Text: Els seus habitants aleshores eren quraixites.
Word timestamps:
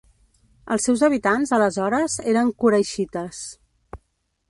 Els 0.75 0.87
seus 0.89 1.03
habitants 1.09 1.53
aleshores 1.57 2.17
eren 2.35 2.53
quraixites. 2.65 3.47